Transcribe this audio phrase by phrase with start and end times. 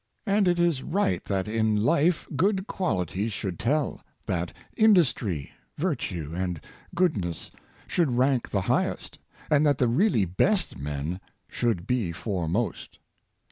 [0.25, 6.59] And it is right that in life good qualities should tell— that industry, virtue, and
[6.95, 7.51] goodness
[7.85, 9.19] should rank the highest—
[9.51, 12.97] and that the really best men should be foremost.